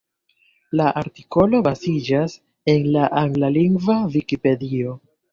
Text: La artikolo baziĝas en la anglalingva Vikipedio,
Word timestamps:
La 0.79 0.85
artikolo 1.01 1.59
baziĝas 1.67 2.37
en 2.73 2.87
la 2.95 3.03
anglalingva 3.21 3.99
Vikipedio, 4.15 4.97